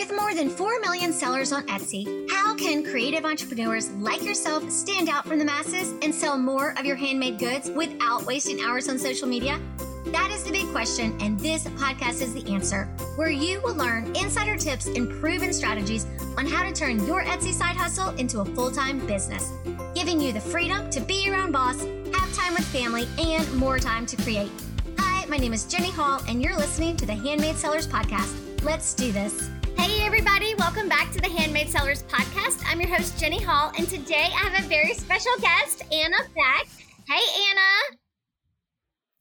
[0.00, 5.10] With more than 4 million sellers on Etsy, how can creative entrepreneurs like yourself stand
[5.10, 8.98] out from the masses and sell more of your handmade goods without wasting hours on
[8.98, 9.60] social media?
[10.06, 12.84] That is the big question, and this podcast is the answer,
[13.16, 16.06] where you will learn insider tips and proven strategies
[16.38, 19.52] on how to turn your Etsy side hustle into a full time business,
[19.94, 23.78] giving you the freedom to be your own boss, have time with family, and more
[23.78, 24.50] time to create.
[24.96, 28.34] Hi, my name is Jenny Hall, and you're listening to the Handmade Sellers Podcast.
[28.64, 29.50] Let's do this.
[29.80, 32.62] Hey, everybody, welcome back to the Handmade Sellers Podcast.
[32.66, 36.68] I'm your host, Jenny Hall, and today I have a very special guest, Anna Beck.
[37.08, 37.96] Hey, Anna.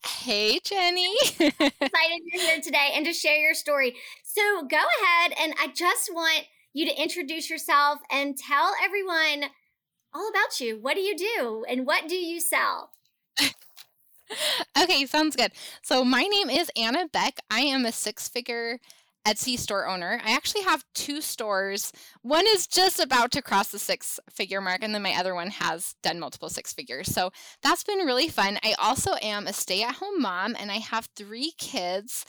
[0.06, 1.16] Hey, Jenny.
[1.40, 3.96] Excited you're here today and to share your story.
[4.22, 9.52] So go ahead, and I just want you to introduce yourself and tell everyone
[10.14, 10.78] all about you.
[10.78, 12.92] What do you do, and what do you sell?
[14.78, 15.54] okay, sounds good.
[15.84, 17.40] So, my name is Anna Beck.
[17.50, 18.80] I am a six figure
[19.26, 20.22] Etsy store owner.
[20.24, 21.92] I actually have two stores.
[22.22, 25.50] One is just about to cross the six figure mark, and then my other one
[25.52, 27.14] has done multiple six figures.
[27.14, 28.58] So that's been really fun.
[28.64, 32.26] I also am a stay at home mom, and I have three kids.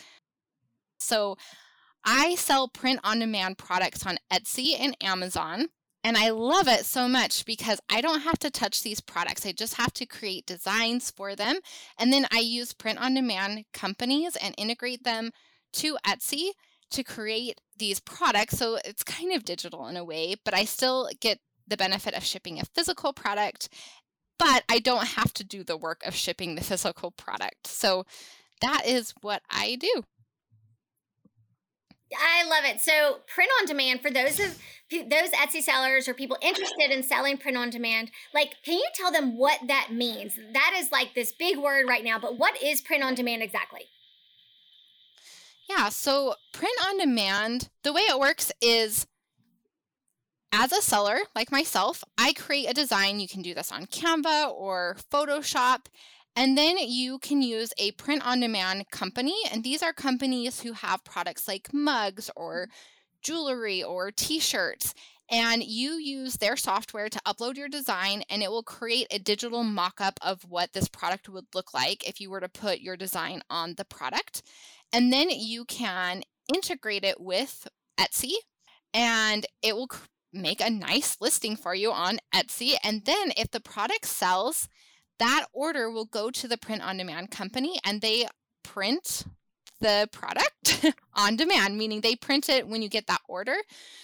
[0.98, 1.36] So
[2.05, 5.69] I sell print on demand products on Etsy and Amazon.
[6.02, 9.44] And I love it so much because I don't have to touch these products.
[9.44, 11.56] I just have to create designs for them.
[11.98, 15.30] And then I use print on demand companies and integrate them
[15.75, 16.52] to Etsy
[16.91, 18.58] to create these products.
[18.58, 22.24] So it's kind of digital in a way, but I still get the benefit of
[22.24, 23.69] shipping a physical product,
[24.38, 27.66] but I don't have to do the work of shipping the physical product.
[27.66, 28.05] So
[28.60, 30.05] that is what I do.
[32.12, 32.80] I love it.
[32.80, 34.58] So, print on demand for those of
[34.91, 39.12] those Etsy sellers or people interested in selling print on demand, like, can you tell
[39.12, 40.36] them what that means?
[40.52, 43.82] That is like this big word right now, but what is print on demand exactly?
[45.70, 49.06] Yeah, so print on demand, the way it works is
[50.52, 53.20] as a seller like myself, I create a design.
[53.20, 55.86] You can do this on Canva or Photoshop.
[56.34, 59.34] And then you can use a print on demand company.
[59.53, 62.69] And these are companies who have products like mugs or
[63.22, 64.92] jewelry or t shirts.
[65.31, 69.62] And you use their software to upload your design, and it will create a digital
[69.62, 72.97] mock up of what this product would look like if you were to put your
[72.97, 74.42] design on the product.
[74.92, 77.68] And then you can integrate it with
[77.98, 78.32] Etsy
[78.92, 79.88] and it will
[80.32, 82.74] make a nice listing for you on Etsy.
[82.82, 84.68] And then if the product sells,
[85.18, 88.26] that order will go to the print on demand company and they
[88.62, 89.24] print
[89.80, 90.84] the product
[91.14, 93.56] on demand meaning they print it when you get that order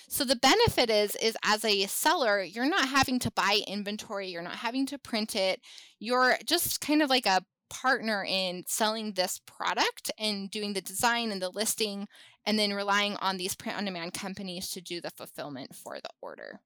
[0.08, 4.42] so the benefit is is as a seller you're not having to buy inventory you're
[4.42, 5.60] not having to print it
[5.98, 11.30] you're just kind of like a partner in selling this product and doing the design
[11.30, 12.06] and the listing
[12.44, 16.10] and then relying on these print on demand companies to do the fulfillment for the
[16.22, 16.60] order.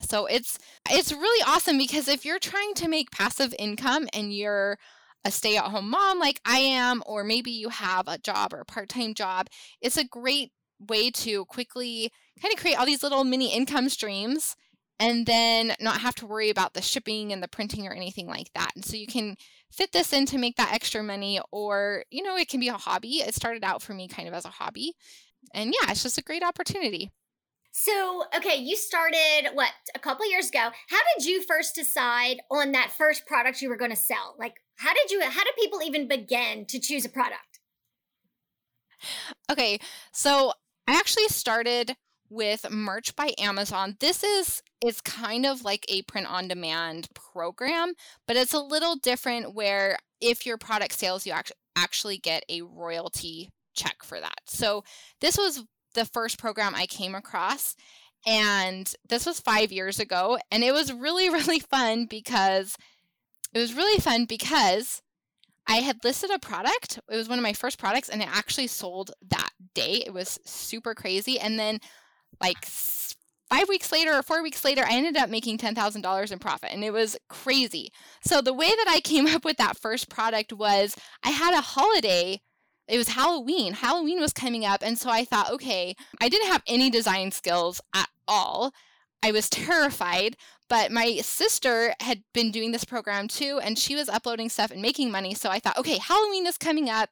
[0.00, 0.58] So it's
[0.90, 4.78] it's really awesome because if you're trying to make passive income and you're
[5.24, 9.14] a stay-at-home mom like I am or maybe you have a job or a part-time
[9.14, 9.46] job,
[9.80, 12.10] it's a great way to quickly
[12.42, 14.54] kind of create all these little mini income streams
[15.00, 18.50] and then not have to worry about the shipping and the printing or anything like
[18.54, 18.72] that.
[18.74, 19.36] And so you can
[19.76, 22.74] fit this in to make that extra money, or, you know, it can be a
[22.74, 23.16] hobby.
[23.16, 24.94] It started out for me kind of as a hobby.
[25.52, 27.10] And yeah, it's just a great opportunity.
[27.72, 30.70] So, okay, you started what a couple years ago.
[30.88, 34.36] How did you first decide on that first product you were going to sell?
[34.38, 37.58] Like, how did you, how did people even begin to choose a product?
[39.50, 39.80] Okay,
[40.12, 40.52] so
[40.86, 41.96] I actually started
[42.30, 43.96] with Merch by Amazon.
[43.98, 47.94] This is is kind of like a print on demand program,
[48.26, 52.62] but it's a little different where if your product sales you actually actually get a
[52.62, 54.38] royalty check for that.
[54.46, 54.84] So
[55.20, 57.74] this was the first program I came across
[58.26, 62.76] and this was 5 years ago and it was really really fun because
[63.52, 65.02] it was really fun because
[65.66, 67.00] I had listed a product.
[67.10, 70.02] It was one of my first products and it actually sold that day.
[70.06, 71.80] It was super crazy and then
[72.40, 72.58] like
[73.50, 76.84] five weeks later or four weeks later, I ended up making $10,000 in profit and
[76.84, 77.90] it was crazy.
[78.22, 81.60] So the way that I came up with that first product was I had a
[81.60, 82.40] holiday.
[82.86, 83.72] It was Halloween.
[83.72, 84.82] Halloween was coming up.
[84.82, 88.72] And so I thought, okay, I didn't have any design skills at all.
[89.22, 90.36] I was terrified,
[90.68, 94.82] but my sister had been doing this program too, and she was uploading stuff and
[94.82, 95.32] making money.
[95.32, 97.08] So I thought, okay, Halloween is coming up.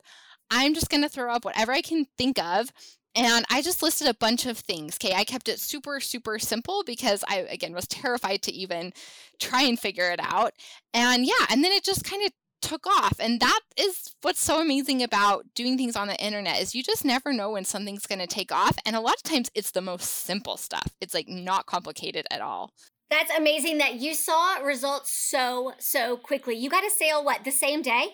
[0.51, 2.71] I'm just going to throw up whatever I can think of
[3.15, 4.97] and I just listed a bunch of things.
[4.97, 8.93] Okay, I kept it super, super simple because I, again, was terrified to even
[9.39, 10.55] try and figure it out.
[10.95, 12.33] And yeah, and then it just kind of
[12.63, 13.15] took off.
[13.19, 17.05] And that is what's so amazing about doing things on the internet is you just
[17.05, 18.79] never know when something's going to take off.
[18.87, 20.89] And a lot of times it's the most simple stuff.
[21.01, 22.71] It's like not complicated at all.
[23.11, 26.57] That's amazing that you saw results so so quickly.
[26.57, 28.07] You got a sale what the same day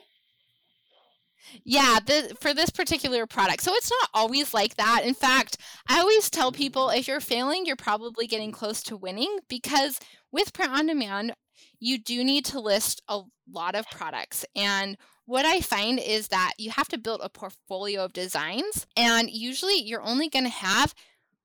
[1.65, 3.63] yeah, the, for this particular product.
[3.63, 5.03] So it's not always like that.
[5.05, 5.59] In fact,
[5.89, 9.99] I always tell people if you're failing, you're probably getting close to winning because
[10.33, 11.35] with print on demand,
[11.81, 14.45] you do need to list a lot of products.
[14.55, 14.97] And
[15.27, 19.77] what I find is that you have to build a portfolio of designs, and usually
[19.77, 20.95] you're only going to have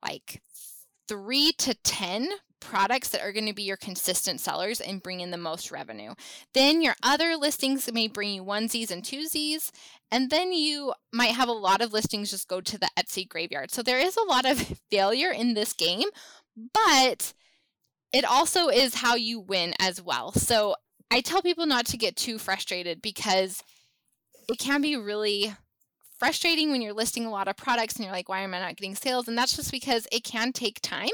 [0.02, 0.42] like
[1.08, 2.30] three to 10
[2.64, 6.14] products that are going to be your consistent sellers and bring in the most revenue.
[6.54, 9.72] Then your other listings may bring you onesies and twosies.
[10.12, 13.72] And then you might have a lot of listings just go to the Etsy graveyard.
[13.72, 16.08] So there is a lot of failure in this game,
[16.74, 17.34] but
[18.14, 20.32] it also is how you win as well.
[20.34, 20.76] So
[21.12, 23.64] I tell people not to get too frustrated because
[24.50, 25.54] it can be really
[26.24, 28.78] frustrating when you're listing a lot of products and you're like, why am I not
[28.78, 29.28] getting sales?
[29.28, 31.10] And that's just because it can take time,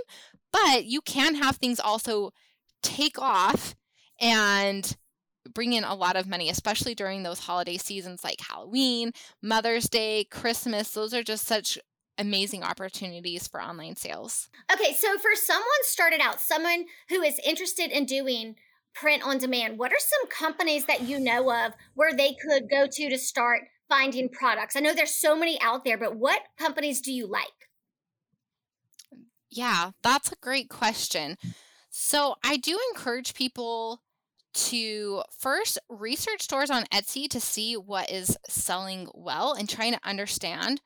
[0.52, 2.32] but you can have things also
[2.82, 3.76] take off
[4.20, 4.96] and
[5.54, 9.12] bring in a lot of money, especially during those holiday seasons like Halloween,
[9.42, 10.92] Mother's Day, Christmas.
[10.92, 11.78] Those are just such
[12.18, 14.50] amazing opportunities for online sales.
[14.72, 18.56] Okay, so for someone started out, someone who is interested in doing
[18.94, 22.86] print on demand, what are some companies that you know of where they could go
[22.92, 24.76] to to start finding products?
[24.76, 27.48] I know there's so many out there, but what companies do you like?
[29.50, 31.38] Yeah, that's a great question.
[31.90, 34.02] So I do encourage people
[34.54, 40.00] to first research stores on Etsy to see what is selling well and trying to
[40.04, 40.82] understand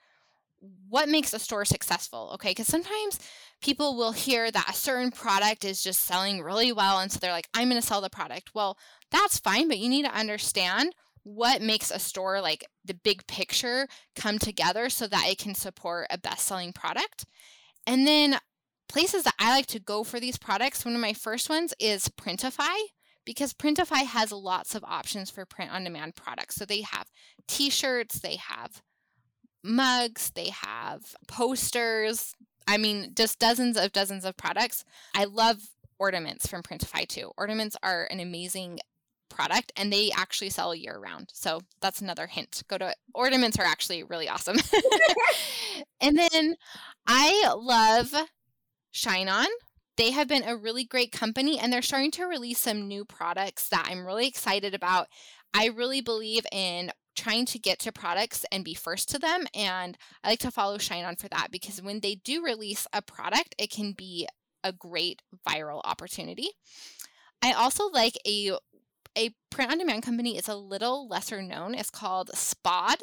[0.87, 2.51] what makes a store successful okay?
[2.51, 3.19] Because sometimes
[3.61, 7.31] people will hear that a certain product is just selling really well and so they're
[7.31, 8.51] like i'm going to sell the product.
[8.53, 8.77] Well
[9.11, 10.93] that's fine but you need to understand
[11.23, 16.07] what makes a store like the big picture come together so that it can support
[16.09, 17.25] a best selling product.
[17.87, 18.37] And then
[18.89, 22.09] places that i like to go for these products one of my first ones is
[22.09, 22.75] printify
[23.25, 27.07] because printify has lots of options for print on demand products so they have
[27.47, 28.81] t-shirts they have
[29.63, 32.33] mugs, they have posters.
[32.67, 34.83] I mean, just dozens of dozens of products.
[35.15, 35.57] I love
[35.99, 37.31] ornaments from Printify too.
[37.37, 38.79] Ornaments are an amazing
[39.29, 41.29] product and they actually sell year round.
[41.33, 42.63] So that's another hint.
[42.67, 42.93] Go to.
[43.13, 44.57] Ornaments are actually really awesome.
[46.01, 46.55] and then
[47.07, 48.13] I love
[48.93, 49.47] ShineOn.
[49.97, 53.69] They have been a really great company and they're starting to release some new products
[53.69, 55.07] that I'm really excited about.
[55.53, 59.45] I really believe in trying to get to products and be first to them.
[59.53, 63.53] And I like to follow ShineOn for that because when they do release a product,
[63.59, 64.27] it can be
[64.63, 66.49] a great viral opportunity.
[67.41, 68.57] I also like a
[69.15, 71.75] a print on demand company is a little lesser known.
[71.75, 72.97] It's called Spod,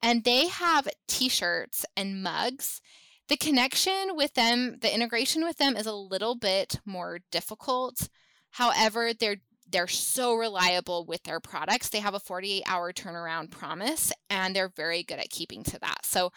[0.00, 2.80] and they have t-shirts and mugs.
[3.28, 8.08] The connection with them, the integration with them is a little bit more difficult.
[8.52, 9.38] However, they're
[9.70, 11.90] they're so reliable with their products.
[11.90, 16.06] They have a 48 hour turnaround promise and they're very good at keeping to that.
[16.06, 16.32] So,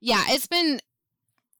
[0.00, 0.80] yeah, it's been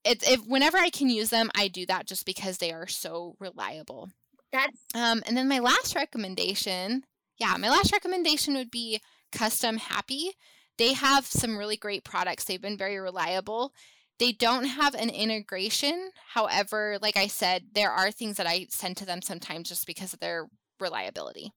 [0.05, 3.35] it's if whenever I can use them, I do that just because they are so
[3.41, 4.11] reliable.
[4.53, 7.03] That's um and then my last recommendation,
[7.39, 9.01] yeah, my last recommendation would be
[9.33, 10.31] Custom Happy.
[10.79, 12.45] They have some really great products.
[12.45, 13.73] They've been very reliable.
[14.19, 16.11] They don't have an integration.
[16.33, 20.15] However, like I said, there are things that I send to them sometimes just because
[20.15, 20.47] of their
[20.81, 21.53] reliability.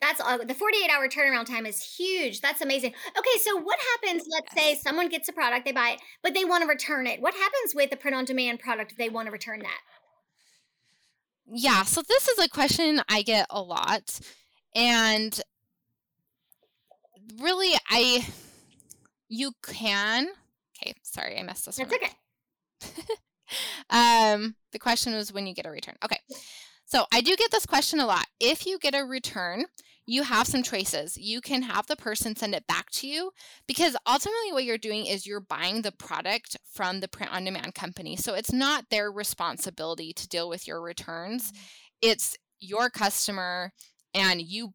[0.00, 0.38] That's all.
[0.44, 2.40] The 48 hour turnaround time is huge.
[2.40, 2.92] That's amazing.
[3.16, 4.24] Okay, so what happens?
[4.30, 4.64] Let's yes.
[4.64, 7.22] say someone gets a product, they buy it, but they want to return it.
[7.22, 9.80] What happens with the print on demand product if they want to return that?
[11.46, 14.20] Yeah, so this is a question I get a lot.
[14.74, 15.40] And
[17.40, 18.26] really, I,
[19.28, 20.28] you can,
[20.84, 23.14] okay, sorry, I messed this That's one okay.
[23.90, 25.94] um, the question was when you get a return.
[26.04, 26.18] Okay.
[26.86, 28.26] So I do get this question a lot.
[28.40, 29.64] If you get a return,
[30.06, 31.16] you have some choices.
[31.16, 33.30] You can have the person send it back to you
[33.66, 37.74] because ultimately what you're doing is you're buying the product from the print on demand
[37.74, 38.16] company.
[38.16, 41.52] So it's not their responsibility to deal with your returns.
[41.52, 41.62] Mm-hmm.
[42.02, 43.72] It's your customer
[44.12, 44.74] and you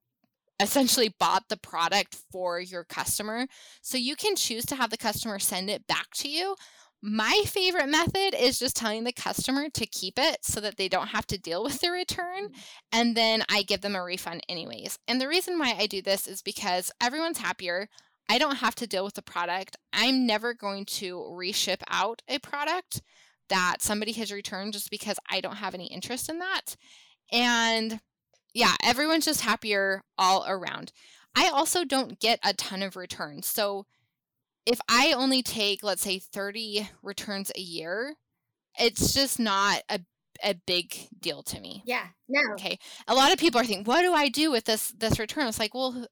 [0.59, 3.47] essentially bought the product for your customer.
[3.81, 6.55] So you can choose to have the customer send it back to you
[7.01, 11.07] my favorite method is just telling the customer to keep it so that they don't
[11.07, 12.49] have to deal with the return.
[12.49, 12.53] Mm.
[12.91, 14.99] And then I give them a refund, anyways.
[15.07, 17.87] And the reason why I do this is because everyone's happier.
[18.29, 19.77] I don't have to deal with the product.
[19.93, 23.01] I'm never going to reship out a product
[23.47, 26.75] that somebody has returned just because I don't have any interest in that.
[27.31, 27.99] And
[28.53, 30.91] yeah, everyone's just happier all around.
[31.35, 33.47] I also don't get a ton of returns.
[33.47, 33.85] So
[34.65, 38.15] if I only take, let's say, 30 returns a year,
[38.79, 40.01] it's just not a
[40.41, 41.83] a big deal to me.
[41.85, 42.07] Yeah.
[42.29, 42.39] No.
[42.53, 42.79] Okay.
[43.09, 45.47] A lot of people are thinking, what do I do with this this return?
[45.47, 46.07] It's like, well,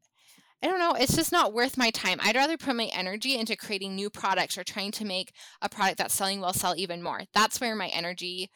[0.61, 0.93] I don't know.
[0.93, 2.19] It's just not worth my time.
[2.21, 5.99] I'd rather put my energy into creating new products or trying to make a product
[5.99, 7.21] that's selling well sell even more.
[7.33, 8.49] That's where my energy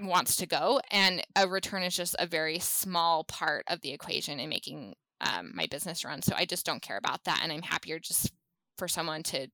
[0.00, 0.80] wants to go.
[0.90, 5.52] And a return is just a very small part of the equation in making um,
[5.54, 6.22] my business run.
[6.22, 7.40] So I just don't care about that.
[7.42, 8.32] And I'm happier just
[8.78, 9.48] for someone to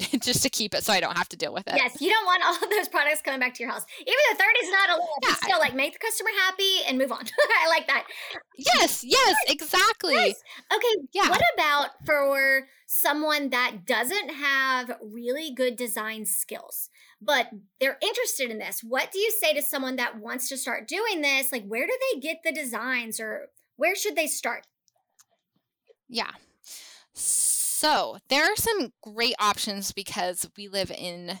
[0.20, 1.74] just to keep it so I don't have to deal with it.
[1.76, 3.84] Yes, you don't want all of those products coming back to your house.
[4.00, 6.98] Even though 30 is not a lot, yeah, still like make the customer happy and
[6.98, 7.22] move on.
[7.64, 8.06] I like that.
[8.56, 10.14] Yes, yes, exactly.
[10.14, 10.36] Yes.
[10.74, 11.28] Okay, yeah.
[11.28, 16.89] what about for someone that doesn't have really good design skills,
[17.20, 17.48] but
[17.80, 18.82] they're interested in this?
[18.82, 21.52] What do you say to someone that wants to start doing this?
[21.52, 24.66] Like, where do they get the designs or where should they start?
[26.08, 26.30] Yeah.
[27.12, 31.38] So, there are some great options because we live in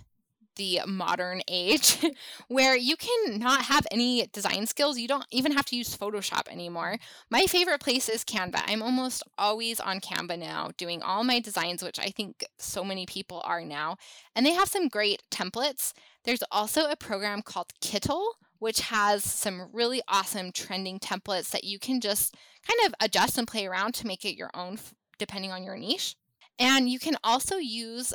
[0.60, 2.04] the modern age
[2.48, 4.98] where you can not have any design skills.
[4.98, 6.98] You don't even have to use Photoshop anymore.
[7.30, 8.62] My favorite place is Canva.
[8.66, 13.06] I'm almost always on Canva now doing all my designs, which I think so many
[13.06, 13.96] people are now.
[14.36, 15.94] And they have some great templates.
[16.24, 18.22] There's also a program called Kittl,
[18.58, 22.36] which has some really awesome trending templates that you can just
[22.68, 24.78] kind of adjust and play around to make it your own
[25.18, 26.16] depending on your niche.
[26.58, 28.12] And you can also use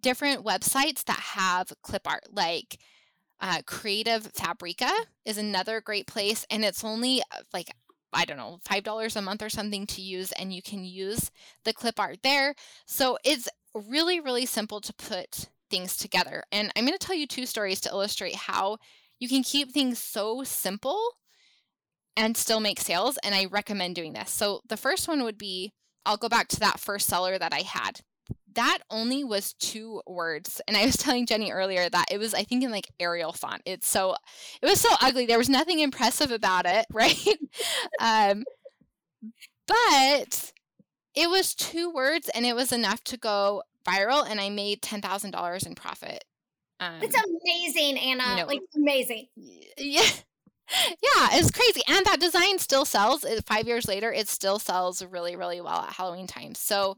[0.00, 2.78] different websites that have clip art, like
[3.40, 4.90] uh, Creative Fabrica
[5.24, 7.70] is another great place, and it's only uh, like
[8.12, 11.30] I don't know, $5 a month or something to use, and you can use
[11.64, 12.54] the clip art there.
[12.86, 16.42] So it's really, really simple to put things together.
[16.50, 18.78] And I'm going to tell you two stories to illustrate how
[19.18, 21.16] you can keep things so simple
[22.16, 23.18] and still make sales.
[23.22, 24.30] And I recommend doing this.
[24.30, 25.72] So the first one would be
[26.06, 28.00] I'll go back to that first seller that I had.
[28.54, 30.60] That only was two words.
[30.66, 33.62] And I was telling Jenny earlier that it was, I think, in like Arial font.
[33.64, 34.16] It's so,
[34.62, 35.26] it was so ugly.
[35.26, 37.38] There was nothing impressive about it, right?
[38.00, 38.44] um,
[39.66, 40.52] but
[41.14, 44.28] it was two words and it was enough to go viral.
[44.28, 46.24] And I made $10,000 in profit.
[46.80, 48.36] Um, it's amazing, Anna.
[48.36, 49.26] Know, like, amazing.
[49.76, 50.08] Yeah
[51.02, 51.80] yeah, it's crazy.
[51.88, 53.24] And that design still sells.
[53.46, 56.54] Five years later, it still sells really, really well at Halloween time.
[56.54, 56.96] So,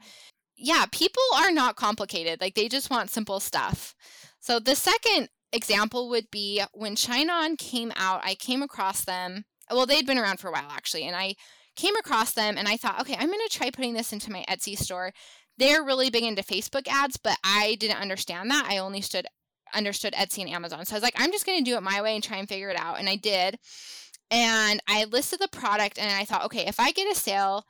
[0.60, 2.40] yeah, people are not complicated.
[2.40, 3.94] Like, they just want simple stuff.
[4.40, 9.44] So, the second example would be when ShineOn came out, I came across them.
[9.70, 11.04] Well, they'd been around for a while, actually.
[11.04, 11.34] And I
[11.76, 14.44] came across them and I thought, okay, I'm going to try putting this into my
[14.48, 15.12] Etsy store.
[15.58, 18.66] They're really big into Facebook ads, but I didn't understand that.
[18.68, 19.26] I only stood
[19.74, 20.84] understood Etsy and Amazon.
[20.84, 22.48] So I was like, I'm just going to do it my way and try and
[22.48, 22.98] figure it out.
[22.98, 23.56] And I did.
[24.30, 27.64] And I listed the product and I thought, okay, if I get a sale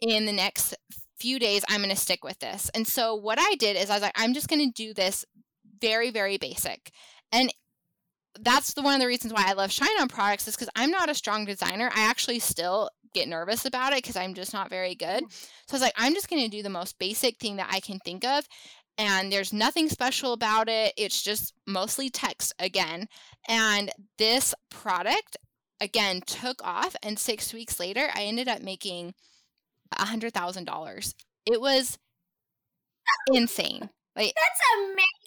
[0.00, 0.74] in the next
[1.18, 2.70] few days, I'm going to stick with this.
[2.74, 5.24] And so what I did is I was like, I'm just going to do this
[5.80, 6.90] very, very basic.
[7.32, 7.52] And
[8.40, 11.10] that's the one of the reasons why I love ShineOn products is because I'm not
[11.10, 11.90] a strong designer.
[11.94, 15.24] I actually still get nervous about it because I'm just not very good.
[15.24, 15.32] Mm.
[15.32, 17.80] So I was like, I'm just going to do the most basic thing that I
[17.80, 18.46] can think of
[18.98, 20.92] and there's nothing special about it.
[20.96, 23.06] It's just mostly text again.
[23.46, 25.36] And this product,
[25.80, 26.96] again, took off.
[27.02, 29.14] And six weeks later, I ended up making
[29.96, 31.14] a $100,000.
[31.46, 31.98] It was
[33.32, 33.88] insane.
[34.16, 34.60] Like, That's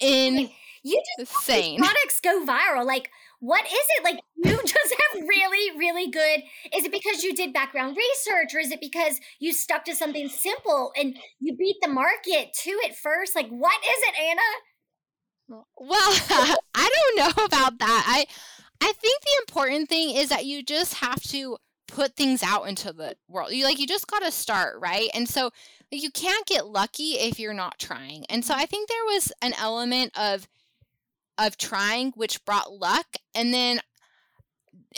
[0.01, 0.37] amazing.
[0.45, 0.49] In-
[0.83, 1.77] You just insane.
[1.79, 2.85] products go viral.
[2.85, 4.03] Like, what is it?
[4.03, 6.41] Like you just have really, really good.
[6.75, 10.29] Is it because you did background research or is it because you stuck to something
[10.29, 13.35] simple and you beat the market to it first?
[13.35, 15.61] Like, what is it, Anna?
[15.75, 16.15] Well,
[16.75, 18.03] I don't know about that.
[18.07, 18.25] I
[18.79, 21.57] I think the important thing is that you just have to
[21.93, 23.51] put things out into the world.
[23.51, 25.09] You like you just got to start, right?
[25.13, 25.51] And so
[25.91, 28.25] like, you can't get lucky if you're not trying.
[28.29, 30.47] And so I think there was an element of
[31.37, 33.07] of trying, which brought luck.
[33.33, 33.79] And then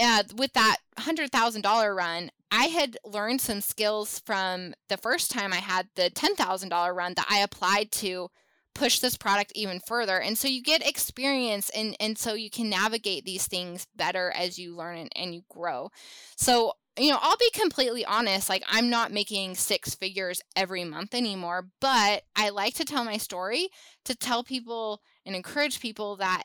[0.02, 5.58] uh, with that $100,000 run, I had learned some skills from the first time I
[5.58, 8.30] had the $10,000 run that I applied to
[8.76, 10.20] push this product even further.
[10.20, 14.58] And so you get experience and, and so you can navigate these things better as
[14.58, 15.90] you learn and, and you grow.
[16.36, 21.16] So, you know, I'll be completely honest, like I'm not making six figures every month
[21.16, 23.70] anymore, but I like to tell my story
[24.06, 26.44] to tell people and encourage people that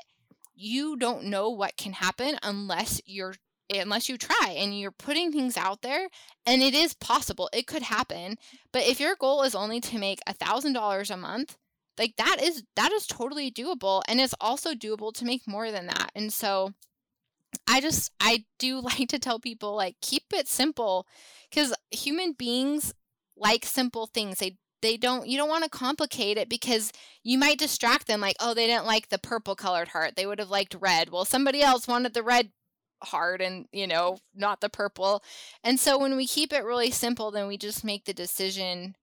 [0.54, 3.34] you don't know what can happen unless you're
[3.70, 6.08] unless you try and you're putting things out there
[6.46, 8.36] and it is possible it could happen.
[8.72, 11.56] But if your goal is only to make a thousand dollars a month
[11.98, 15.86] like that is that is totally doable and it's also doable to make more than
[15.86, 16.10] that.
[16.14, 16.72] And so
[17.66, 21.06] I just I do like to tell people like keep it simple
[21.52, 22.92] cuz human beings
[23.36, 24.38] like simple things.
[24.38, 28.36] They they don't you don't want to complicate it because you might distract them like
[28.40, 30.16] oh they didn't like the purple colored heart.
[30.16, 31.10] They would have liked red.
[31.10, 32.50] Well, somebody else wanted the red
[33.02, 35.22] heart and you know not the purple
[35.62, 38.94] and so when we keep it really simple then we just make the decision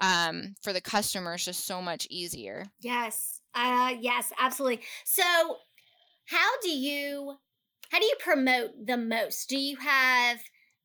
[0.00, 5.22] um, for the customers just so much easier yes uh yes absolutely so
[6.26, 7.36] how do you
[7.90, 10.38] how do you promote the most do you have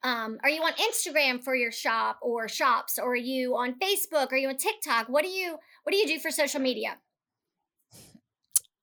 [0.06, 4.32] um, are you on instagram for your shop or shops or are you on facebook
[4.32, 6.98] are you on tiktok what do you what do you do for social media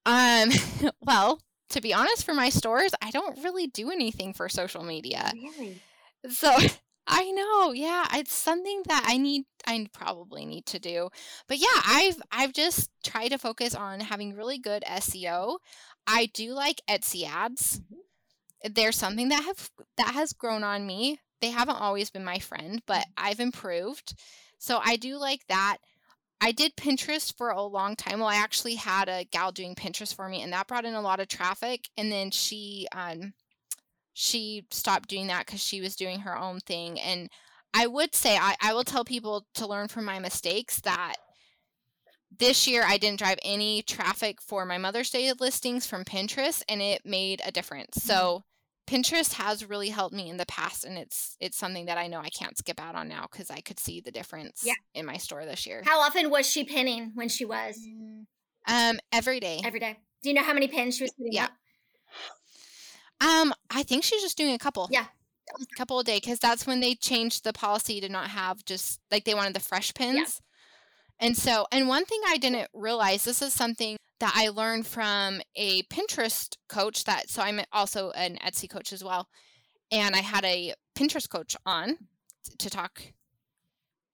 [0.06, 0.50] um
[1.04, 5.32] well to be honest, for my stores, I don't really do anything for social media.
[5.34, 5.80] really
[6.28, 6.54] So
[7.06, 11.08] I know, yeah, it's something that I need I probably need to do.
[11.48, 15.58] But yeah, I've I've just tried to focus on having really good SEO.
[16.06, 17.80] I do like Etsy ads.
[17.80, 17.98] Mhm.
[18.68, 21.20] There's something that have that has grown on me.
[21.40, 24.14] They haven't always been my friend, but I've improved.
[24.58, 25.78] So I do like that.
[26.42, 28.20] I did Pinterest for a long time.
[28.20, 31.00] Well, I actually had a gal doing Pinterest for me, and that brought in a
[31.00, 31.88] lot of traffic.
[31.96, 33.32] And then she um
[34.12, 37.00] she stopped doing that because she was doing her own thing.
[37.00, 37.30] And
[37.72, 41.16] I would say I, I will tell people to learn from my mistakes that
[42.38, 46.80] this year I didn't drive any traffic for my Mother's Day listings from Pinterest, and
[46.80, 48.02] it made a difference.
[48.02, 48.44] So
[48.86, 52.18] Pinterest has really helped me in the past, and it's it's something that I know
[52.20, 54.74] I can't skip out on now because I could see the difference Yeah.
[54.94, 55.82] in my store this year.
[55.84, 57.78] how often was she pinning when she was
[58.66, 59.60] Um, every day.
[59.64, 61.44] every day do you know how many pins she was putting Yeah.
[61.44, 61.52] up
[63.22, 64.88] Um, I think she's just doing a couple.
[64.90, 65.06] Yeah.
[65.60, 68.98] A couple a day because that's when they changed the policy to not have just
[69.10, 70.40] like they wanted the fresh pins.
[71.18, 75.40] And so, and one thing I didn't realize this is something that I learned from
[75.56, 79.28] a Pinterest coach that so I'm also an Etsy coach as well.
[79.90, 81.96] And I had a Pinterest coach on
[82.58, 83.02] to talk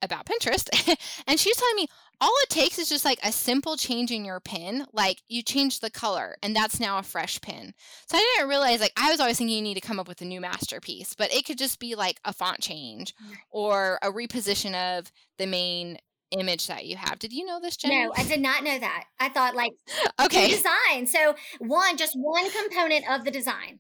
[0.03, 0.69] about Pinterest.
[1.27, 1.89] and she was telling me
[2.21, 4.87] all it takes is just like a simple change in your pin.
[4.93, 7.75] Like you change the color and that's now a fresh pin.
[8.09, 10.23] So I didn't realize like I was always thinking you need to come up with
[10.23, 13.37] a new masterpiece, but it could just be like a font change mm.
[13.51, 15.99] or a reposition of the main
[16.31, 17.19] image that you have.
[17.19, 18.05] Did you know this, Jenny?
[18.05, 19.73] no i did not know that i thought like
[20.21, 20.49] okay.
[20.51, 23.79] design so one just one component of the design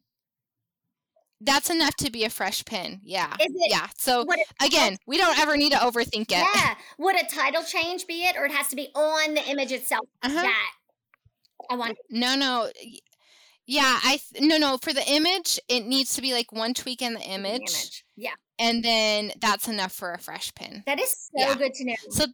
[1.41, 3.01] That's enough to be a fresh pin.
[3.05, 3.33] Yeah.
[3.39, 3.89] Is it- yeah.
[3.99, 6.47] So it, again, we don't ever need to overthink it.
[6.55, 9.71] yeah would a title change be it or it has to be on the image
[9.73, 10.41] itself Uh-huh.
[10.43, 10.71] that
[11.71, 12.71] i want No, no.
[13.67, 14.79] Yeah, I th- no, no.
[14.81, 18.31] For the image, it needs to be like one tweak in the the image, yeah
[18.59, 20.83] and then that's enough for a fresh pin.
[20.87, 21.55] that is so Yeah.
[21.55, 22.27] good to know So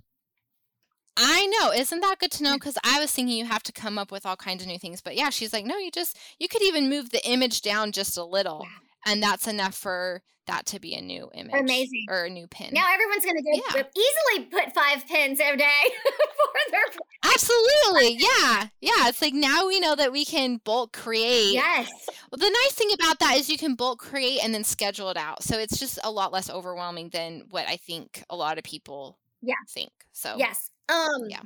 [1.16, 2.54] I know, isn't that good to know?
[2.54, 5.02] Because I was thinking you have to come up with all kinds of new things,
[5.02, 8.16] but yeah, she's like, no, you just you could even move the image down just
[8.16, 8.66] a little, Wow.
[9.06, 12.06] And that's enough for that to be a new image, Amazing.
[12.08, 12.70] or a new pin.
[12.72, 13.82] now everyone's gonna go Yeah.
[13.96, 16.82] easily put five pins a day for their
[17.32, 19.08] Absolutely, yeah, yeah.
[19.08, 21.52] It's like now we know that we can bulk create.
[21.52, 21.88] yes
[22.30, 25.16] Well, the nice thing about that is you can bulk create and then schedule it
[25.16, 25.42] out.
[25.44, 29.18] So it's just a lot less overwhelming than what I think a lot of people
[29.40, 29.54] Yeah.
[29.70, 29.92] think.
[30.12, 30.70] So Yes.
[30.88, 31.42] Um Yeah.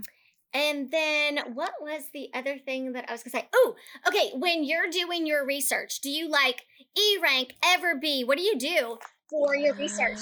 [0.57, 3.49] And then what was the other thing that I was gonna say?
[3.55, 3.75] Oh,
[4.09, 4.31] okay.
[4.33, 6.65] When you're doing your research, do you like
[6.97, 8.27] E rank, EverBee?
[8.27, 8.97] What do you do
[9.29, 10.19] for your research?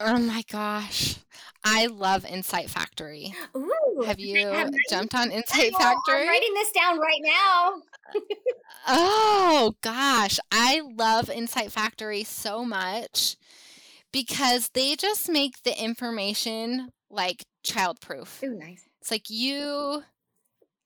[0.00, 1.18] Oh my gosh.
[1.64, 3.34] I love Insight Factory.
[3.54, 4.04] Ooh.
[4.06, 6.22] Have you I'm jumped on Insight Oh, Factory?
[6.22, 7.74] I'm writing this down right now.
[8.88, 13.36] Oh gosh, I love Insight Factory so much
[14.12, 18.42] because they just make the information like childproof.
[18.42, 18.88] Ooh, nice.
[19.00, 20.02] It's like you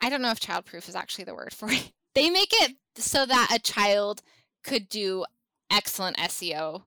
[0.00, 1.92] I don't know if childproof is actually the word for it.
[2.14, 4.22] They make it so that a child
[4.64, 5.24] could do
[5.70, 6.82] excellent SEO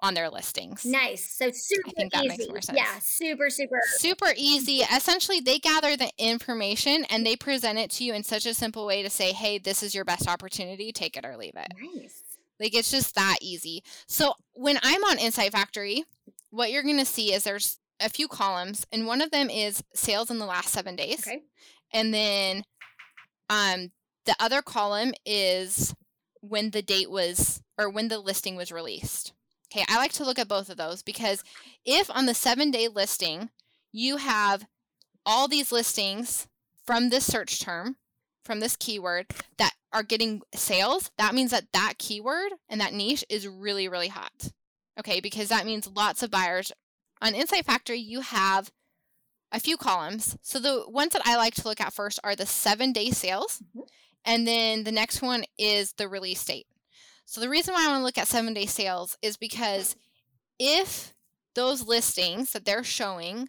[0.00, 0.84] on their listings.
[0.84, 1.34] Nice.
[1.36, 2.36] So super I think that easy.
[2.36, 2.78] makes more sense.
[2.78, 3.80] Yeah, super, super.
[3.96, 4.78] Super easy.
[4.80, 8.86] Essentially, they gather the information and they present it to you in such a simple
[8.86, 11.68] way to say, hey, this is your best opportunity, take it or leave it.
[11.96, 12.22] Nice.
[12.60, 13.82] Like it's just that easy.
[14.06, 16.04] So when I'm on Insight Factory,
[16.50, 19.82] what you're going to see is there's a few columns, and one of them is
[19.94, 21.26] sales in the last seven days.
[21.26, 21.42] Okay.
[21.92, 22.64] And then
[23.48, 23.92] um,
[24.26, 25.94] the other column is
[26.40, 29.32] when the date was or when the listing was released.
[29.72, 31.42] Okay, I like to look at both of those because
[31.84, 33.50] if on the seven day listing
[33.92, 34.66] you have
[35.26, 36.46] all these listings
[36.84, 37.96] from this search term,
[38.44, 39.26] from this keyword
[39.56, 44.08] that are getting sales, that means that that keyword and that niche is really, really
[44.08, 44.52] hot.
[44.98, 46.70] Okay, because that means lots of buyers.
[47.24, 48.70] On Insight Factory, you have
[49.50, 50.36] a few columns.
[50.42, 53.62] So the ones that I like to look at first are the seven day sales
[53.74, 53.88] Mhm.
[54.26, 56.66] And then the next one is the release date.
[57.26, 59.96] So the reason why I want to look at seven day sales is because
[60.58, 61.14] if
[61.54, 63.48] those listings that they're showing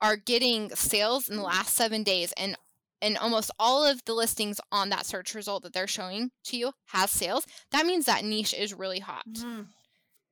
[0.00, 2.56] are getting sales in the last seven days and
[3.00, 6.72] and almost all of the listings on that search result that they're showing to you
[6.86, 9.62] has sales that means that niche is really hot Mm-hmm.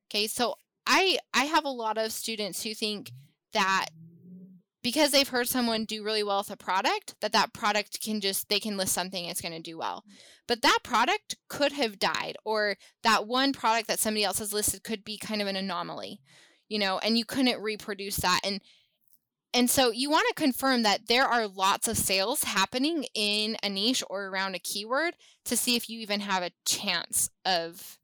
[0.09, 0.55] okay so
[0.87, 3.11] i i have a lot of students who think
[3.53, 3.87] that
[4.83, 8.49] because they've heard someone do really well with a product that that product can just
[8.49, 10.03] they can list something it's going to do well
[10.47, 14.83] but that product could have died or that one product that somebody else has listed
[14.83, 16.19] could be kind of an anomaly
[16.69, 18.61] you know and you couldn't reproduce that and
[19.53, 23.69] and so you want to confirm that there are lots of sales happening in a
[23.69, 27.97] niche or around a keyword to see if you even have a chance of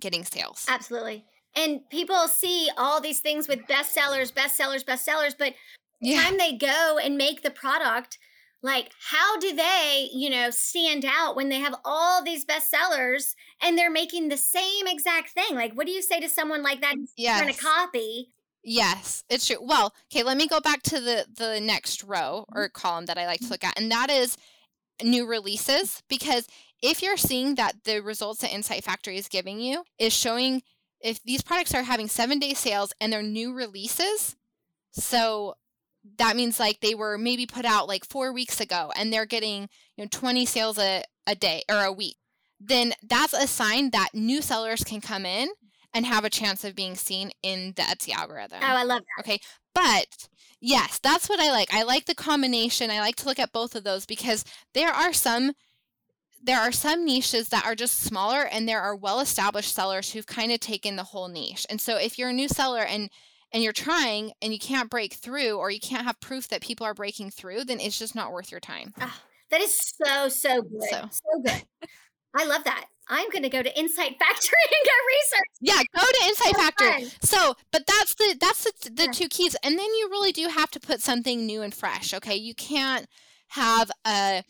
[0.00, 0.66] getting sales.
[0.68, 1.24] Absolutely.
[1.56, 5.54] And people see all these things with bestsellers, bestsellers, bestsellers, but
[6.00, 6.22] Yeah.
[6.22, 8.18] time they go and make the product,
[8.62, 13.76] like how do they, you know, stand out when they have all these bestsellers and
[13.78, 15.54] they're making the same exact thing?
[15.54, 17.56] Like, what do you say to someone like that who's trying Yes.
[17.56, 18.32] to copy?
[18.64, 19.58] Yes, it's true.
[19.60, 22.58] Well, okay, let me go back to the the next row mm-hmm.
[22.58, 23.52] or column that I like to mm-hmm.
[23.52, 24.38] look at, and that is
[25.02, 26.02] new releases.
[26.08, 26.48] Because
[26.82, 30.62] if you're seeing that the results that Insight Factory is giving you is showing
[31.04, 34.34] if these products are having seven day sales and they're new releases,
[34.90, 35.54] so
[36.18, 39.68] that means like they were maybe put out like four weeks ago and they're getting
[39.96, 42.16] you know 20 sales a, a day or a week,
[42.58, 45.48] then that's a sign that new sellers can come in
[45.92, 48.58] and have a chance of being seen in the Etsy algorithm.
[48.62, 49.22] Oh, I love that.
[49.22, 49.38] Okay.
[49.74, 50.28] But
[50.60, 51.72] yes, that's what I like.
[51.72, 52.90] I like the combination.
[52.90, 55.52] I like to look at both of those because there are some
[56.44, 60.52] there are some niches that are just smaller and there are well-established sellers who've kind
[60.52, 61.66] of taken the whole niche.
[61.70, 63.10] And so if you're a new seller and
[63.52, 66.84] and you're trying and you can't break through or you can't have proof that people
[66.84, 68.92] are breaking through, then it's just not worth your time.
[69.00, 70.82] Ah, that is so, so good.
[70.90, 71.08] So.
[71.10, 71.62] So, good.
[72.36, 72.86] I love that.
[73.08, 75.48] I'm going to go to Insight Factory and get research.
[75.60, 77.10] Yeah, go to Insight So Factory.
[77.22, 79.12] So, but that's the that's the, the Yeah.
[79.12, 82.12] two keys, and then you really do have to put something new and fresh.
[82.12, 83.06] Okay, you can't
[83.48, 84.42] have a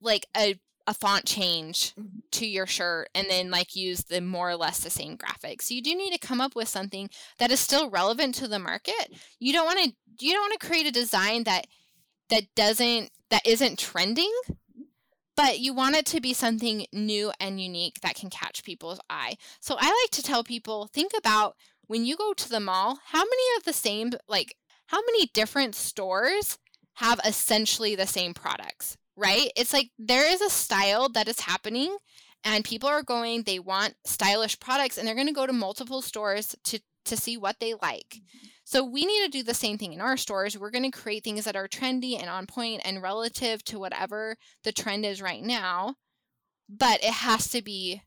[0.00, 2.22] like a a font change Mhm.
[2.32, 5.70] to your shirt and then like use the more or less the same graphics.
[5.70, 9.12] You do need to come up with something that is still relevant to the market.
[9.40, 11.66] You don't want to you don't want to create a design that
[12.30, 14.32] that doesn't that isn't trending
[15.36, 19.36] but you want it to be something new and unique that can catch people's eye.
[19.60, 21.56] So I like to tell people think about
[21.88, 25.74] when you go to the mall, how many of the same, like, how many different
[25.74, 26.58] stores
[26.94, 29.50] have essentially the same products, right?
[29.56, 31.96] It's like there is a style that is happening
[32.44, 36.02] and people are going, they want stylish products and they're going to go to multiple
[36.02, 38.16] stores to to see what they like.
[38.16, 38.46] Mm-hmm.
[38.64, 40.58] So we need to do the same thing in our stores.
[40.58, 44.36] We're going to create things that are trendy and on point and relative to whatever
[44.64, 45.94] the trend is right now,
[46.68, 48.02] but it has to be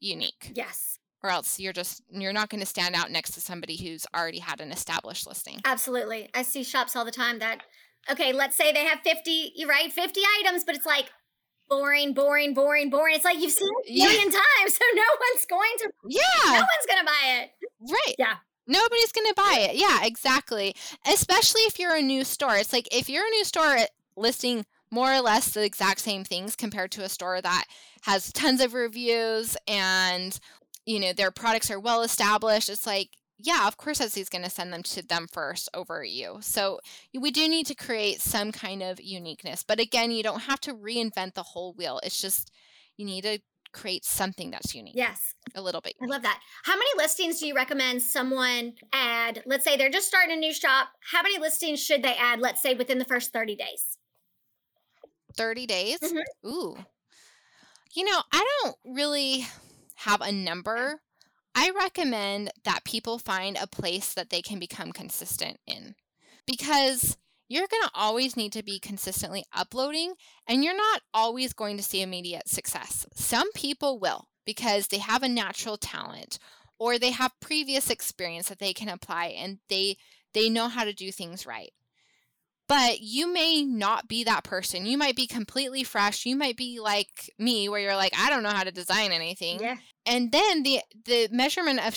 [0.00, 3.76] unique Yes, or else you're just you're not going to stand out next to somebody
[3.76, 5.60] who's already had an established listing.
[5.64, 6.28] absolutely.
[6.34, 7.62] I see shops all the time that,
[8.10, 11.10] okay, let's say they have 50, you're right, 50 items, but it's like
[11.68, 13.14] boring, boring, boring, boring.
[13.16, 14.04] It's like you've seen it a Yeah.
[14.06, 16.20] million times, so no one's going to, Yeah.
[16.46, 17.50] no one's going to buy it.
[17.90, 18.14] right.
[18.18, 18.34] Yeah.
[18.66, 19.76] Nobody's going to buy it.
[19.76, 20.74] Yeah, exactly.
[21.06, 22.56] Especially if you're a new store.
[22.56, 23.76] It's like if you're a new store
[24.16, 27.64] listing more or less the exact same things compared to a store that
[28.02, 30.38] has tons of reviews and
[30.84, 33.08] you know their products are well established it's like
[33.42, 36.80] yeah of course Etsy's going to send them to them first over you so
[37.18, 40.74] we do need to create some kind of uniqueness but again you don't have to
[40.74, 42.50] reinvent the whole wheel it's just
[42.96, 43.38] you need to
[43.72, 46.40] create something that's unique Yes, a little bit I love that.
[46.64, 49.42] How many listings do you recommend someone add?
[49.46, 50.88] Let's say they're just starting a new shop.
[51.10, 53.96] How many listings should they add, let's say, within the first 30 days?
[55.36, 56.22] 30 days Mhm.
[56.46, 56.76] ooh
[57.94, 59.46] you know i don't really
[59.94, 61.00] have a number
[61.54, 65.94] i recommend that people find a place that they can become consistent in
[66.46, 67.16] because
[67.48, 70.14] you're going to always need to be consistently uploading
[70.46, 75.22] and you're not always going to see immediate success some people will because they have
[75.22, 76.38] a natural talent
[76.78, 79.96] or they have previous experience that they can apply and they
[80.34, 81.72] they know how to do things right
[82.68, 84.86] but you may not be that person.
[84.86, 86.24] You might be completely fresh.
[86.24, 89.60] You might be like me where you're like I don't know how to design anything.
[90.04, 91.96] And then the the measurement of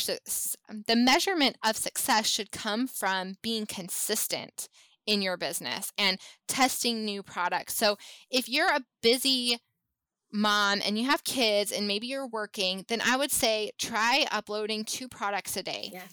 [0.88, 4.68] the measurement of success should come from being consistent
[5.06, 7.76] in your business and testing new products.
[7.76, 7.98] So
[8.32, 9.60] if you're a busy
[10.32, 14.84] mom and you have kids and maybe you're working, then I would say try uploading
[14.84, 16.08] two products a day Yeah.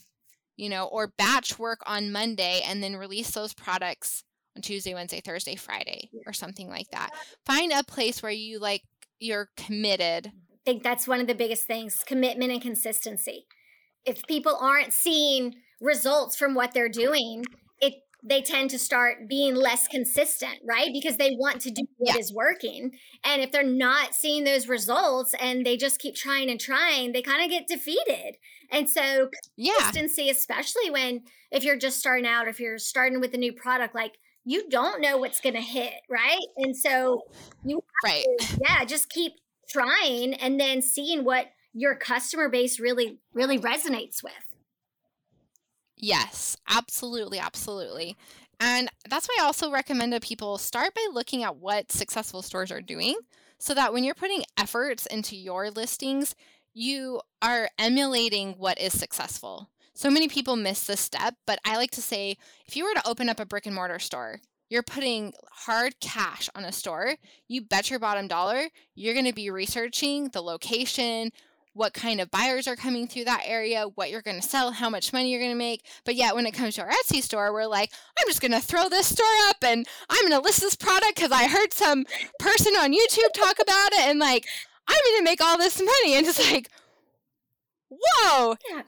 [0.56, 4.22] you know, or batch work on Monday and then release those products
[4.54, 7.10] on Tuesday, Wednesday, Thursday, Friday, or something like that.
[7.46, 8.82] Find a place where you like
[9.18, 10.30] you're committed.
[10.64, 13.46] I think that's one of the biggest things commitment and consistency.
[14.04, 17.44] If people aren't seeing results from what they're doing,
[17.80, 17.94] it
[18.24, 20.90] they tend to start being less consistent, right?
[20.92, 22.20] Because they want to do what Yeah.
[22.20, 22.92] is working.
[23.24, 27.22] And if they're not seeing those results and they just keep trying and trying, they
[27.22, 28.36] kind of get defeated.
[28.70, 29.72] And so Yeah.
[29.74, 33.94] consistency, especially when if you're just starting out, if you're starting with a new product,
[33.96, 34.12] like
[34.44, 36.38] you don't know what's going to hit, right?
[36.56, 37.22] And so
[37.64, 38.24] you, Right.
[38.60, 39.32] yeah, just keep
[39.72, 44.32] trying and then seeing what your customer base really, really resonates with.
[45.96, 48.16] Yes, absolutely, absolutely.
[48.60, 52.70] And that's why I also recommend that people start by looking at what successful stores
[52.70, 53.16] are doing
[53.58, 56.34] so that when you're putting efforts into your listings,
[56.74, 59.68] you are emulating what is successful.
[59.94, 63.08] So many people miss this step, but I like to say if you were to
[63.08, 64.40] open up a brick and mortar store,
[64.72, 69.34] you're putting hard cash on a store, you bet your bottom dollar you're going to
[69.34, 71.30] be researching the location,
[71.74, 74.88] what kind of buyers are coming through that area, what you're going to sell, how
[74.88, 75.84] much money you're going to make.
[76.06, 78.60] But yet, when it comes to our Etsy store, we're like, I'm just going to
[78.60, 82.06] throw this store up and I'm going to list this product because I heard some
[82.38, 84.46] person on YouTube talk about it and like,
[84.88, 86.14] I'm going to make all this money.
[86.16, 86.70] And it's like,
[87.90, 88.82] whoa, Yeah.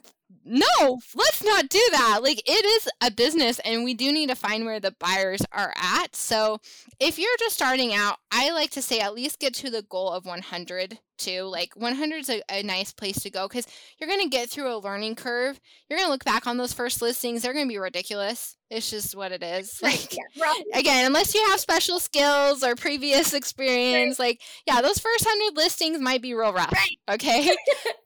[0.44, 2.20] No, let's not do that.
[2.22, 5.72] Like, it is a business and we do need to find where the buyers are
[5.76, 6.14] at.
[6.14, 6.60] So,
[7.00, 10.10] if you're just starting out, I like to say at least get to the goal
[10.12, 11.42] of 100 too.
[11.44, 13.66] Like 100 is a, a nice place to go because
[13.98, 15.60] you're going to get through a learning curve.
[15.88, 17.42] You're going to look back on those first listings.
[17.42, 18.56] They're going to be ridiculous.
[18.70, 19.78] It's just what it is.
[19.82, 24.80] Like, yeah, we're all- again, unless you have special skills or previous experience, like, yeah,
[24.82, 26.72] those first 100 listings might be real rough.
[27.08, 27.54] Okay.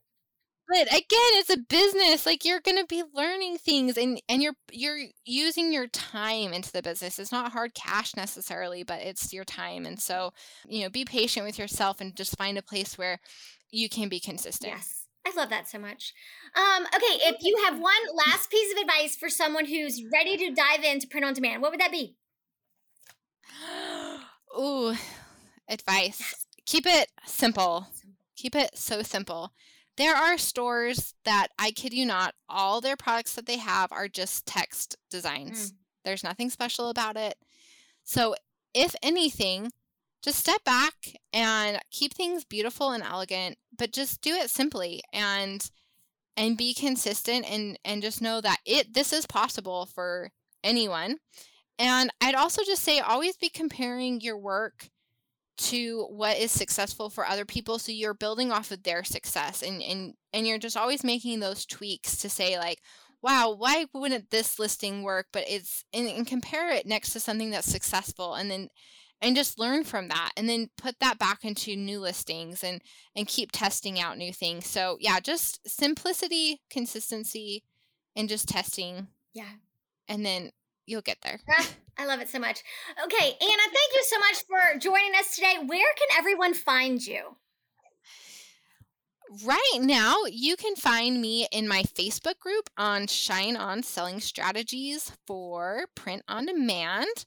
[0.68, 4.54] but again it's a business like you're going to be learning things and and you're
[4.70, 9.44] you're using your time into the business it's not hard cash necessarily but it's your
[9.44, 10.30] time and so
[10.68, 13.18] you know be patient with yourself and just find a place where
[13.70, 14.94] you can be consistent Yes.
[15.26, 16.14] I love that so much.
[16.56, 20.54] Um, okay, if you have one last piece of advice for someone who's ready to
[20.54, 22.16] dive into print on demand, what would that be?
[24.58, 24.94] Ooh,
[25.68, 26.46] advice.
[26.64, 27.88] Keep it simple.
[28.36, 29.52] Keep it so simple.
[29.98, 34.06] There are stores that I kid you not, all their products that they have are
[34.06, 35.72] just text designs.
[35.72, 35.74] Mm.
[36.04, 37.34] There's nothing special about it.
[38.04, 38.36] So,
[38.72, 39.72] if anything,
[40.22, 40.94] just step back
[41.32, 45.68] and keep things beautiful and elegant, but just do it simply and
[46.36, 50.30] and be consistent and and just know that it this is possible for
[50.62, 51.16] anyone.
[51.76, 54.90] And I'd also just say always be comparing your work
[55.58, 59.82] to what is successful for other people so you're building off of their success and
[59.82, 62.78] and and you're just always making those tweaks to say like
[63.22, 65.26] wow why wouldn't this listing work?
[65.32, 68.68] But it's and, and compare it next to something that's successful and then
[69.20, 72.80] and just learn from that and then put that back into new listings and
[73.16, 74.66] and keep testing out new things.
[74.66, 77.64] So yeah just simplicity consistency
[78.16, 79.08] and just testing.
[79.34, 79.56] Yeah.
[80.08, 80.50] and then
[80.88, 82.62] you'll get there Ah, I love it so much.
[83.04, 85.56] Okay, Anna, thank you so much for joining us today.
[85.66, 87.36] Where can everyone find you?
[89.44, 95.86] Right now, you can find me in my Facebook group on ShineOn Selling Strategies for
[95.94, 97.26] Print on Demand.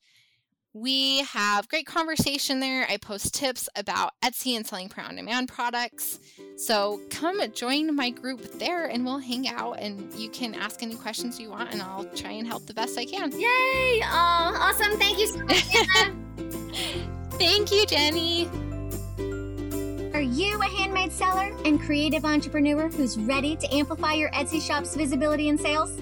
[0.73, 2.88] We have great conversation there.
[2.89, 6.19] I post tips about Etsy and selling print on demand products.
[6.55, 10.95] So come join my group there and we'll hang out and you can ask any
[10.95, 13.34] questions you want and I'll try and help the best I can.
[13.34, 14.01] Yay!
[14.01, 14.97] Oh, awesome.
[14.97, 15.62] Thank you so much,
[17.38, 18.47] Thank you, Jenny.
[20.13, 24.95] Are you a handmade seller and creative entrepreneur who's ready to amplify your Etsy shop's
[24.95, 25.99] visibility and sales?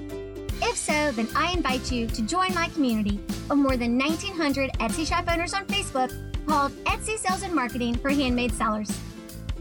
[0.90, 3.20] So, then I invite you to join my community
[3.52, 6.12] of more than 1,900 Etsy shop owners on Facebook
[6.48, 8.90] called Etsy Sales and Marketing for Handmade Sellers.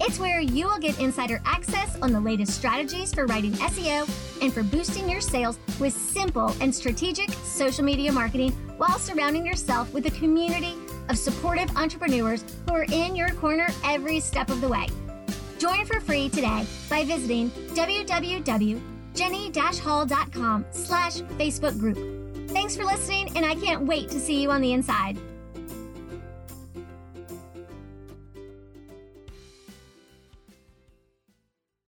[0.01, 4.09] It's where you will get insider access on the latest strategies for writing SEO
[4.41, 9.93] and for boosting your sales with simple and strategic social media marketing while surrounding yourself
[9.93, 10.77] with a community
[11.11, 14.87] of supportive entrepreneurs who are in your corner every step of the way.
[15.59, 17.53] Join for free today by visiting
[19.19, 21.99] www.jenny-hall.com slash Facebook group.
[22.51, 25.19] Thanks for listening, and I can't wait to see you on the inside.